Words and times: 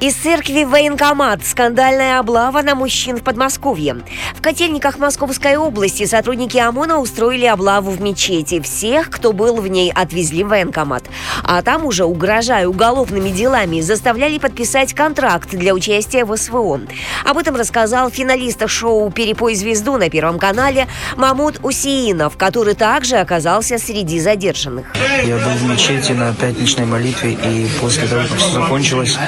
Из 0.00 0.14
церкви 0.14 0.62
в 0.62 0.70
военкомат. 0.70 1.44
Скандальная 1.44 2.20
облава 2.20 2.62
на 2.62 2.76
мужчин 2.76 3.16
в 3.16 3.24
Подмосковье. 3.24 3.96
В 4.36 4.40
котельниках 4.40 4.98
Московской 4.98 5.56
области 5.56 6.06
сотрудники 6.06 6.56
ОМОНа 6.56 7.00
устроили 7.00 7.46
облаву 7.46 7.90
в 7.90 8.00
мечети. 8.00 8.60
Всех, 8.60 9.10
кто 9.10 9.32
был 9.32 9.56
в 9.56 9.66
ней, 9.66 9.90
отвезли 9.92 10.44
в 10.44 10.50
военкомат. 10.50 11.02
А 11.42 11.62
там 11.62 11.84
уже, 11.84 12.04
угрожая 12.04 12.68
уголовными 12.68 13.30
делами, 13.30 13.80
заставляли 13.80 14.38
подписать 14.38 14.94
контракт 14.94 15.50
для 15.50 15.74
участия 15.74 16.24
в 16.24 16.36
СВО. 16.36 16.80
Об 17.24 17.36
этом 17.36 17.56
рассказал 17.56 18.08
финалист 18.08 18.68
шоу 18.68 19.10
«Перепой 19.10 19.56
звезду» 19.56 19.96
на 19.96 20.10
Первом 20.10 20.38
канале 20.38 20.86
Мамут 21.16 21.58
Усиинов, 21.64 22.36
который 22.36 22.74
также 22.74 23.16
оказался 23.16 23.78
среди 23.78 24.20
задержанных. 24.20 24.86
Я 25.24 25.38
был 25.38 25.50
в 25.50 25.68
мечети 25.68 26.12
на 26.12 26.32
пятничной 26.34 26.86
молитве, 26.86 27.32
и 27.32 27.66
после 27.80 28.06
того, 28.06 28.22
как 28.28 28.38
все 28.38 28.52
закончилось, 28.52 29.18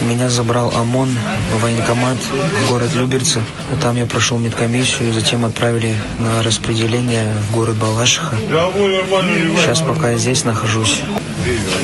меня 0.00 0.28
забрал 0.30 0.72
ОМОН 0.74 1.16
в 1.54 1.62
военкомат 1.62 2.16
в 2.64 2.68
город 2.68 2.90
Люберцы. 2.94 3.40
Там 3.80 3.96
я 3.96 4.06
прошел 4.06 4.38
медкомиссию, 4.38 5.12
затем 5.12 5.44
отправили 5.44 5.94
на 6.18 6.42
распределение 6.42 7.32
в 7.48 7.52
город 7.52 7.76
Балашиха. 7.76 8.36
Сейчас 8.36 9.80
пока 9.80 10.10
я 10.10 10.18
здесь 10.18 10.44
нахожусь. 10.44 11.00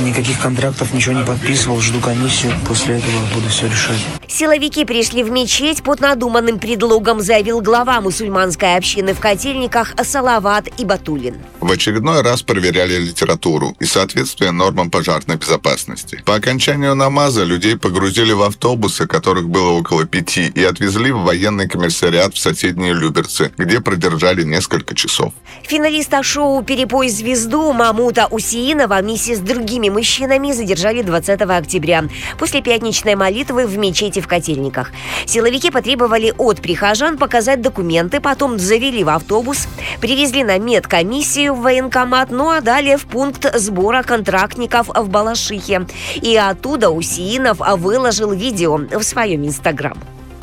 Никаких 0.01 0.41
контрактов, 0.41 0.95
ничего 0.95 1.15
не 1.15 1.25
подписывал, 1.25 1.81
жду 1.81 2.01
комиссию. 2.01 2.53
После 2.67 2.99
этого 2.99 3.19
буду 3.35 3.49
все 3.49 3.67
решать. 3.67 3.99
Силовики 4.31 4.85
пришли 4.85 5.23
в 5.23 5.31
мечеть 5.31 5.83
под 5.83 6.01
надуманным 6.01 6.59
предлогом, 6.59 7.23
заявил 7.23 7.63
глава 7.63 8.03
мусульманской 8.03 8.77
общины 8.77 9.15
в 9.15 9.21
Котельниках 9.21 9.95
Салават 10.05 10.69
и 10.79 10.85
Батулин. 10.85 11.37
В 11.61 11.73
очередной 11.73 12.21
раз 12.21 12.43
проверяли 12.43 12.99
литературу 12.99 13.75
и 13.81 13.87
соответствие 13.87 14.51
нормам 14.51 14.91
пожарной 14.91 15.37
безопасности. 15.37 16.23
По 16.27 16.35
окончанию 16.35 16.95
намаза 16.95 17.43
людей 17.43 17.79
погрузили 17.79 18.33
в 18.33 18.43
автобусы, 18.43 19.07
которых 19.07 19.49
было 19.49 19.71
около 19.71 20.05
пяти, 20.05 20.53
и 20.55 20.63
отвезли 20.63 21.11
в 21.11 21.21
военный 21.21 21.67
комиссариат 21.67 22.35
в 22.35 22.39
соседние 22.39 22.93
Люберцы, 22.93 23.51
где 23.57 23.81
продержали 23.81 24.43
несколько 24.43 24.95
часов. 24.95 25.33
Финалиста 25.63 26.23
шоу 26.23 26.63
«Перепой 26.63 27.09
звезду» 27.09 27.73
Мамута 27.73 28.27
Усиинова 28.31 28.99
вместе 29.01 29.35
с 29.37 29.41
другими 29.41 29.89
мужчинами 29.89 30.53
задержали 30.53 31.01
20 31.01 31.41
октября 31.41 32.05
после 32.39 32.61
пятничной 32.61 33.15
молитвы 33.15 33.67
в 33.67 33.79
мечети 33.79 34.18
в 34.21 34.29
Котельниках. 34.29 34.93
Силовики 35.27 35.71
потребовали 35.71 36.33
от 36.39 36.61
прихожан 36.61 37.19
показать 37.19 37.63
документы, 37.63 38.21
потом 38.21 38.59
завели 38.59 39.05
в 39.05 39.09
автобус, 39.09 39.69
привезли 40.01 40.45
на 40.45 40.59
медкомиссию 40.59 41.55
в 41.55 41.63
военкомат, 41.63 42.31
ну 42.31 42.51
а 42.51 42.61
далее 42.61 42.97
в 42.97 43.07
пункт 43.07 43.47
сбора 43.59 44.03
контрактников 44.03 44.89
в 44.89 45.09
Балашихе. 45.09 45.87
И 46.17 46.37
оттуда 46.37 46.91
Усиинов 46.91 47.59
выложил 47.59 48.33
видео 48.33 48.77
в 48.77 49.03
своем 49.03 49.47
инстаграм. 49.47 49.99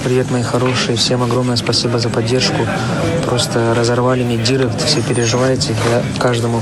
Привет, 0.06 0.30
мои 0.30 0.44
хорошие. 0.44 0.98
Всем 0.98 1.24
огромное 1.24 1.56
спасибо 1.56 1.98
за 1.98 2.10
поддержку. 2.10 2.68
Просто 3.26 3.74
разорвали 3.74 4.24
мне 4.24 4.38
диры, 4.38 4.70
все 4.86 5.02
переживаете. 5.02 5.76
Я 5.90 6.04
каждому 6.20 6.62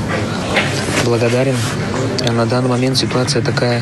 благодарен. 1.03 1.57
А 2.25 2.31
на 2.31 2.45
данный 2.45 2.69
момент 2.69 2.97
ситуация 2.97 3.41
такая. 3.41 3.81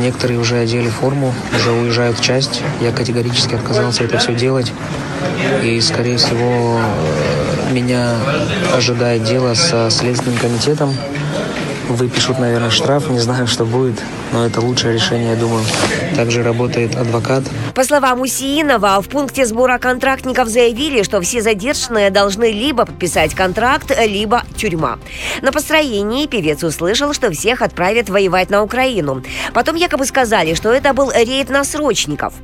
Некоторые 0.00 0.40
уже 0.40 0.56
одели 0.56 0.88
форму, 0.88 1.34
уже 1.54 1.72
уезжают 1.72 2.18
в 2.18 2.22
часть. 2.22 2.62
Я 2.80 2.90
категорически 2.90 3.54
отказался 3.54 4.04
это 4.04 4.16
все 4.18 4.34
делать. 4.34 4.72
И, 5.62 5.78
скорее 5.80 6.16
всего, 6.16 6.80
меня 7.70 8.16
ожидает 8.74 9.24
дело 9.24 9.52
со 9.52 9.90
Следственным 9.90 10.38
комитетом. 10.38 10.96
Выпишут, 11.88 12.38
наверное, 12.38 12.70
штраф, 12.70 13.10
не 13.10 13.20
знаю, 13.20 13.46
что 13.46 13.66
будет, 13.66 14.00
но 14.32 14.46
это 14.46 14.60
лучшее 14.60 14.94
решение, 14.94 15.30
я 15.30 15.36
думаю. 15.36 15.64
Также 16.16 16.42
работает 16.42 16.96
адвокат. 16.96 17.44
По 17.74 17.84
словам 17.84 18.20
Усиинова, 18.20 19.00
в 19.00 19.08
пункте 19.08 19.46
сбора 19.46 19.78
контрактников 19.78 20.48
заявили, 20.48 21.02
что 21.02 21.20
все 21.20 21.40
задержанные 21.40 22.10
должны 22.10 22.52
либо 22.52 22.84
подписать 22.84 23.34
контракт, 23.34 23.92
либо 24.06 24.42
тюрьма. 24.56 24.98
На 25.42 25.52
построении 25.52 26.26
певец 26.26 26.62
услышал, 26.62 27.12
что 27.14 27.30
всех 27.30 27.62
отправят 27.62 28.08
воевать 28.08 28.50
на 28.50 28.62
Украину. 28.62 29.22
Потом 29.54 29.76
якобы 29.76 30.06
сказали, 30.06 30.54
что 30.54 30.72
это 30.72 30.92
был 30.92 31.10
рейд 31.10 31.48
на 31.48 31.64
срочников. 31.64 32.34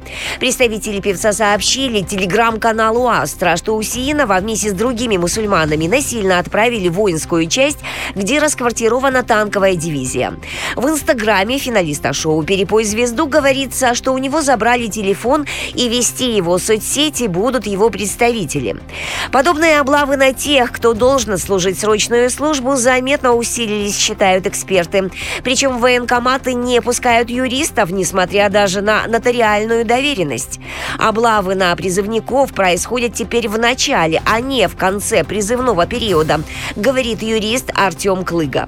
Представители 0.40 1.00
певца 1.00 1.32
сообщили 1.32 2.02
телеграм-каналу 2.02 3.08
Астра, 3.08 3.56
что 3.56 3.76
Усиинова 3.76 4.38
вместе 4.40 4.70
с 4.70 4.72
другими 4.72 5.16
мусульманами 5.16 5.86
насильно 5.86 6.38
отправили 6.38 6.88
воинскую 6.88 7.46
часть, 7.46 7.78
где 8.14 8.38
расквартирована 8.38 9.22
танковая 9.22 9.74
дивизия. 9.74 10.34
В 10.76 10.88
инстаграме 10.88 11.58
финалиста 11.76 12.14
шоу 12.14 12.42
«Перепой 12.42 12.84
звезду» 12.84 13.26
говорится, 13.26 13.94
что 13.94 14.12
у 14.12 14.18
него 14.18 14.40
забрали 14.40 14.86
телефон 14.86 15.44
и 15.74 15.90
вести 15.90 16.34
его 16.34 16.56
соцсети 16.56 17.26
будут 17.26 17.66
его 17.66 17.90
представители. 17.90 18.76
Подобные 19.30 19.78
облавы 19.80 20.16
на 20.16 20.32
тех, 20.32 20.72
кто 20.72 20.94
должен 20.94 21.36
служить 21.36 21.78
срочную 21.78 22.30
службу, 22.30 22.76
заметно 22.76 23.34
усилились, 23.34 23.98
считают 23.98 24.46
эксперты. 24.46 25.10
Причем 25.44 25.78
военкоматы 25.78 26.54
не 26.54 26.80
пускают 26.80 27.28
юристов, 27.28 27.90
несмотря 27.90 28.48
даже 28.48 28.80
на 28.80 29.06
нотариальную 29.06 29.84
доверенность. 29.84 30.58
Облавы 30.98 31.56
на 31.56 31.76
призывников 31.76 32.54
происходят 32.54 33.12
теперь 33.12 33.50
в 33.50 33.58
начале, 33.58 34.22
а 34.24 34.40
не 34.40 34.66
в 34.66 34.76
конце 34.76 35.24
призывного 35.24 35.86
периода, 35.86 36.40
говорит 36.74 37.20
юрист 37.20 37.70
Артем 37.74 38.24
Клыга. 38.24 38.66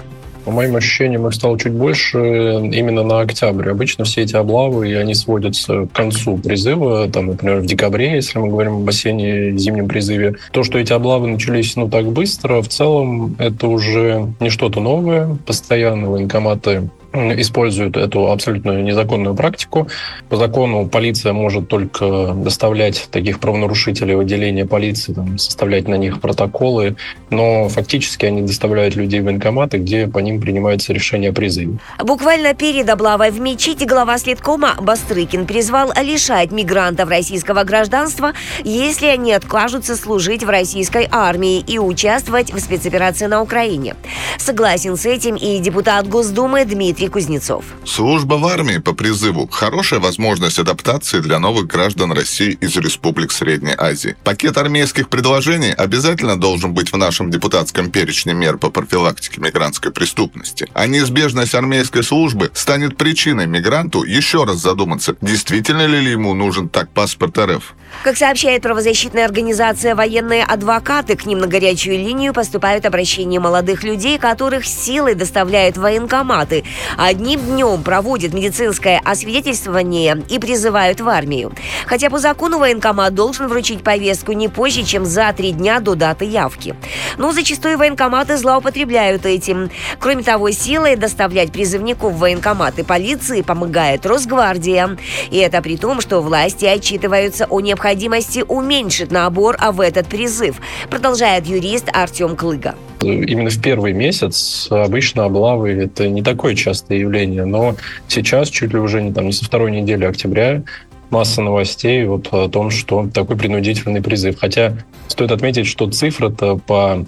По 0.49 0.53
моим 0.53 0.77
ощущениям, 0.77 1.27
их 1.27 1.35
стало 1.35 1.59
чуть 1.59 1.75
больше 1.75 2.17
именно 2.19 3.03
на 3.03 3.21
октябрь. 3.21 3.69
Обычно 3.69 4.07
все 4.07 4.23
эти 4.23 4.35
облавы, 4.35 4.89
и 4.89 4.95
они 4.95 5.15
сводятся 5.15 5.85
к 5.85 5.93
концу 5.93 6.39
призыва, 6.39 7.07
там, 7.11 7.27
например, 7.27 7.59
в 7.59 7.67
декабре, 7.67 8.15
если 8.15 8.39
мы 8.39 8.49
говорим 8.49 8.77
об 8.77 8.89
осенне 8.89 9.59
зимнем 9.59 9.89
призыве. 9.89 10.37
То, 10.53 10.65
что 10.65 10.79
эти 10.79 10.91
облавы 10.95 11.29
начались 11.29 11.77
ну 11.77 11.91
так 11.91 12.07
быстро, 12.07 12.63
в 12.63 12.69
целом 12.69 13.37
это 13.39 13.69
уже 13.69 14.33
не 14.41 14.49
что-то 14.49 14.81
новое. 14.81 15.37
Постоянно 15.45 16.09
военкоматы 16.09 16.89
используют 17.13 17.97
эту 17.97 18.31
абсолютно 18.31 18.83
незаконную 18.83 19.35
практику. 19.35 19.89
По 20.29 20.37
закону 20.37 20.87
полиция 20.89 21.33
может 21.33 21.69
только 21.69 22.35
доставлять 22.35 23.09
таких 23.11 23.41
правонарушителей 23.41 24.15
в 24.15 24.21
отделение 24.21 24.67
полиции, 24.67 25.15
там, 25.15 25.39
составлять 25.39 25.89
на 25.89 25.95
них 25.95 26.21
протоколы, 26.21 26.97
но 27.31 27.69
фактически 27.69 28.27
они 28.27 28.43
доставляют 28.43 28.95
людей 28.95 29.21
в 29.21 29.25
военкоматы, 29.25 29.79
где 29.79 30.07
по 30.07 30.19
ним 30.19 30.41
принимаются 30.41 30.93
решения 30.93 31.31
о 31.31 31.33
призыве. 31.33 31.79
Буквально 32.03 32.55
перед 32.55 32.89
облавой 32.91 33.31
в 33.31 33.41
мечети 33.41 33.85
глава 33.85 34.19
следкома 34.19 34.75
Бастрыкин 34.81 35.47
призвал 35.47 35.93
лишать 36.03 36.51
мигрантов 36.51 37.09
российского 37.09 37.65
гражданства, 37.65 38.33
если 38.65 39.07
они 39.07 39.33
откажутся 39.33 39.97
служить 39.97 40.45
в 40.45 40.51
российской 40.51 41.09
армии 41.11 41.61
и 41.61 41.79
участвовать 41.79 42.53
в 42.53 42.59
спецоперации 42.59 43.27
на 43.27 43.43
Украине. 43.43 43.97
Согласен 44.37 44.97
с 44.97 45.07
этим 45.07 45.37
и 45.37 45.59
депутат 45.59 46.07
Госдумы 46.07 46.65
Дмитрий 46.65 46.98
Дмитрий 46.99 47.13
Кузнецов. 47.13 47.65
Служба 47.85 48.35
в 48.35 48.47
армии 48.47 48.79
по 48.79 48.93
призыву– 48.93 49.47
хорошая 49.53 50.01
возможность 50.01 50.59
адаптации 50.59 51.21
для 51.21 51.39
новых 51.39 51.69
граждан 51.69 52.11
России 52.11 52.59
из 52.61 52.77
республик 52.77 53.31
Средней 53.31 53.75
Азии. 53.79 54.17
Пакет 54.25 54.59
армейских 54.59 55.09
предложений 55.09 55.75
обязательно 55.75 56.37
должен 56.37 56.75
быть 56.75 56.93
в 56.93 56.97
нашем 56.97 57.31
депутатском 57.31 57.93
перечне 57.93 58.35
мер 58.35 58.59
по 58.59 58.71
профилактике 58.71 59.41
мигрантской 59.41 59.93
преступности. 59.93 60.67
А 60.75 60.89
неизбежность 60.89 61.55
армейской 61.55 62.03
службы 62.03 62.51
станет 62.53 62.97
причиной 62.97 63.47
мигранту 63.47 64.03
еще 64.03 64.43
раз 64.43 64.57
задуматься, 64.57 65.15
действительно 65.21 65.87
ли 65.87 66.11
ему 66.11 66.35
нужен 66.35 66.69
так 66.69 66.91
паспорт 66.91 67.39
РФ. 67.39 67.75
Как 68.03 68.17
сообщает 68.17 68.63
правозащитная 68.63 69.25
организация 69.25 69.95
«Военные 69.95 70.45
адвокаты», 70.45 71.17
к 71.17 71.27
ним 71.27 71.39
на 71.39 71.47
горячую 71.47 71.97
линию 71.97 72.33
поступают 72.33 72.87
обращения 72.87 73.41
молодых 73.41 73.83
людей, 73.83 74.19
которых 74.19 74.67
силой 74.67 75.15
доставляют 75.15 75.77
в 75.77 75.81
военкоматы, 75.81 76.65
одним 76.97 77.41
днем 77.41 77.83
проводят 77.83 78.33
медицинское 78.33 79.01
освидетельствование 79.05 80.23
и 80.29 80.39
призывают 80.39 81.01
в 81.01 81.09
армию. 81.09 81.53
Хотя 81.87 82.11
по 82.11 82.19
закону 82.19 82.59
военкомат 82.59 83.15
должен 83.15 83.49
вручить 83.49 83.83
повестку 83.83 84.33
не 84.33 84.49
позже, 84.49 84.83
чем 84.83 85.05
за 85.05 85.33
три 85.37 85.53
дня 85.53 85.81
до 85.81 85.95
даты 85.95 86.25
явки. 86.25 86.75
Но 87.19 87.33
зачастую 87.33 87.79
военкоматы 87.79 88.37
злоупотребляют 88.37 89.27
этим. 89.27 89.71
Кроме 89.99 90.23
того, 90.23 90.51
силой 90.51 90.97
доставлять 90.97 91.53
призывников 91.53 92.15
в 92.15 92.19
военкоматы 92.19 92.85
полиции 92.85 93.43
помогает 93.43 94.07
Росгвардия. 94.07 94.97
И 95.31 95.37
это 95.37 95.61
при 95.63 95.77
том, 95.77 96.01
что 96.01 96.21
власти 96.21 96.65
отчитываются 96.65 97.47
о 97.47 97.61
необходимости 97.61 98.45
уменьшить 98.47 99.11
набор 99.11 99.57
а 99.59 99.73
в 99.73 99.81
этот 99.81 100.07
призыв, 100.07 100.57
продолжает 100.91 101.47
юрист 101.47 101.89
Артем 101.93 102.37
Клыга. 102.37 102.75
Именно 103.01 103.51
в 103.51 103.63
первый 103.63 103.93
месяц 103.93 104.67
обычно 104.71 105.25
облавы– 105.25 105.71
это 105.85 106.09
не 106.09 106.23
такое 106.23 106.55
частое 106.55 106.99
явление, 106.99 107.45
но 107.45 107.77
сейчас, 108.09 108.51
чуть 108.51 108.73
ли 108.73 108.79
уже 108.79 109.03
не, 109.03 109.13
там, 109.13 109.27
не 109.27 109.33
со 109.33 109.45
второй 109.45 109.71
недели 109.71 110.05
октября, 110.05 110.63
масса 111.11 111.43
новостей 111.43 112.05
вот 112.05 112.29
о 112.33 112.49
том, 112.49 112.71
что 112.71 113.09
такой 113.13 113.37
принудительный 113.37 114.03
призыв. 114.03 114.39
Хотя 114.39 114.77
стоит 115.07 115.31
отметить, 115.31 115.67
что 115.67 115.91
цифра-то 115.91 116.57
по 116.57 117.07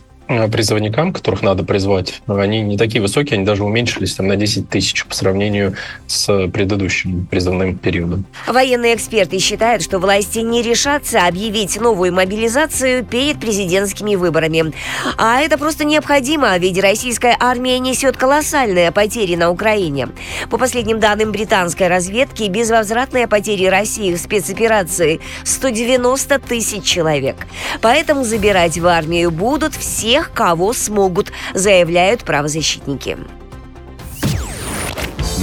призывникам, 0.50 1.12
которых 1.12 1.42
надо 1.42 1.64
призвать, 1.64 2.22
они 2.26 2.60
не 2.62 2.76
такие 2.76 3.02
высокие, 3.02 3.36
они 3.36 3.44
даже 3.44 3.64
уменьшились 3.64 4.14
там, 4.14 4.28
на 4.28 4.36
10 4.36 4.68
тысяч 4.68 5.04
по 5.04 5.14
сравнению 5.14 5.74
с 6.06 6.48
предыдущим 6.48 7.26
призывным 7.26 7.76
периодом. 7.76 8.24
Военные 8.46 8.94
эксперты 8.94 9.38
считают, 9.38 9.82
что 9.82 9.98
власти 9.98 10.38
не 10.38 10.62
решатся 10.62 11.26
объявить 11.26 11.80
новую 11.80 12.12
мобилизацию 12.12 13.04
перед 13.04 13.40
президентскими 13.40 14.14
выборами. 14.14 14.72
А 15.18 15.40
это 15.40 15.58
просто 15.58 15.84
необходимо, 15.84 16.56
ведь 16.58 16.78
российская 16.80 17.36
армия 17.38 17.78
несет 17.78 18.16
колоссальные 18.16 18.92
потери 18.92 19.34
на 19.34 19.50
Украине. 19.50 20.08
По 20.50 20.58
последним 20.58 21.00
данным 21.00 21.32
британской 21.32 21.88
разведки, 21.88 22.44
безвозвратные 22.44 23.26
потери 23.26 23.66
России 23.66 24.14
в 24.14 24.18
спецоперации 24.18 25.20
190 25.44 26.38
тысяч 26.38 26.84
человек. 26.84 27.36
Поэтому 27.80 28.24
забирать 28.24 28.78
в 28.78 28.86
армию 28.86 29.30
будут 29.30 29.74
всех, 30.20 30.32
кого 30.32 30.72
смогут, 30.72 31.32
заявляют 31.54 32.24
правозащитники. 32.24 33.16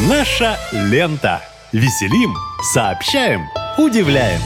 Наша 0.07 0.57
лента. 0.71 1.41
Веселим, 1.73 2.33
сообщаем, 2.73 3.41
удивляем. 3.77 4.39